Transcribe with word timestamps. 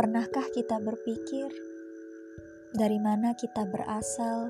Pernahkah 0.00 0.48
kita 0.56 0.80
berpikir 0.80 1.52
dari 2.72 2.96
mana 2.96 3.36
kita 3.36 3.68
berasal, 3.68 4.48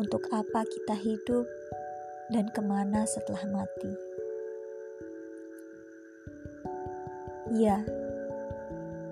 untuk 0.00 0.24
apa 0.32 0.64
kita 0.64 0.96
hidup, 0.96 1.44
dan 2.32 2.48
ke 2.48 2.64
mana 2.64 3.04
setelah 3.04 3.44
mati? 3.52 3.92
Ya, 7.52 7.84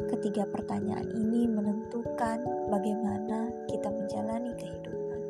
ketiga 0.08 0.48
pertanyaan 0.48 1.12
ini 1.12 1.44
menentukan 1.52 2.40
bagaimana 2.72 3.52
kita 3.68 3.92
menjalani 3.92 4.56
kehidupan. 4.56 5.20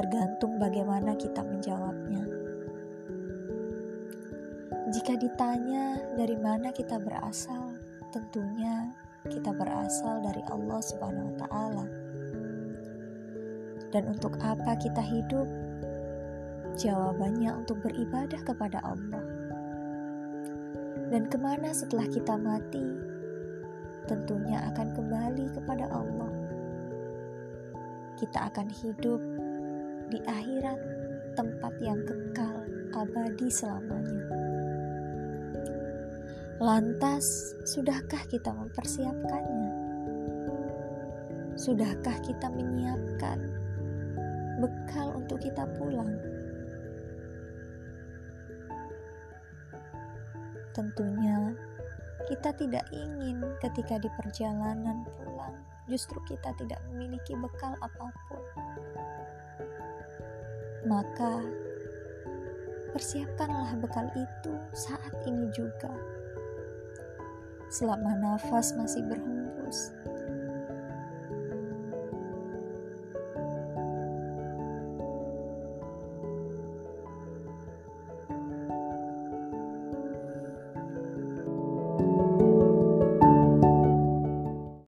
Tergantung 0.00 0.56
bagaimana 0.56 1.12
kita 1.12 1.44
menjawabnya. 1.44 2.24
Jika 4.88 5.20
ditanya 5.20 6.00
dari 6.16 6.32
mana 6.40 6.72
kita 6.72 6.96
berasal, 6.96 7.76
tentunya 8.08 8.88
kita 9.28 9.52
berasal 9.52 10.24
dari 10.24 10.40
Allah 10.48 10.80
Subhanahu 10.80 11.28
wa 11.28 11.36
taala. 11.44 11.86
Dan 13.92 14.08
untuk 14.08 14.40
apa 14.40 14.80
kita 14.80 15.04
hidup? 15.04 15.44
Jawabannya 16.80 17.52
untuk 17.52 17.84
beribadah 17.84 18.40
kepada 18.40 18.80
Allah. 18.80 19.24
Dan 21.12 21.28
ke 21.28 21.36
mana 21.36 21.68
setelah 21.76 22.08
kita 22.08 22.40
mati? 22.40 22.88
Tentunya 24.08 24.72
akan 24.72 24.88
kembali 24.96 25.52
kepada 25.52 25.84
Allah. 25.92 26.32
Kita 28.16 28.48
akan 28.48 28.72
hidup 28.72 29.20
di 30.08 30.16
akhirat, 30.24 30.80
tempat 31.36 31.76
yang 31.84 32.00
kekal 32.08 32.64
abadi 32.96 33.48
selamanya. 33.52 34.27
Lantas, 36.58 37.54
sudahkah 37.62 38.26
kita 38.26 38.50
mempersiapkannya? 38.50 39.70
Sudahkah 41.54 42.18
kita 42.18 42.50
menyiapkan 42.50 43.38
bekal 44.58 45.14
untuk 45.14 45.38
kita 45.38 45.70
pulang? 45.78 46.18
Tentunya, 50.74 51.54
kita 52.26 52.50
tidak 52.58 52.90
ingin 52.90 53.38
ketika 53.62 54.02
di 54.02 54.10
perjalanan 54.18 55.06
pulang, 55.14 55.54
justru 55.86 56.18
kita 56.26 56.50
tidak 56.58 56.82
memiliki 56.90 57.38
bekal 57.38 57.78
apa 57.78 58.10
pun. 58.26 58.42
Maka, 60.90 61.38
persiapkanlah 62.90 63.78
bekal 63.78 64.10
itu 64.18 64.58
saat 64.74 65.14
ini 65.22 65.46
juga 65.54 66.17
selama 67.68 68.16
nafas 68.16 68.72
masih 68.76 69.04
berhembus. 69.04 69.92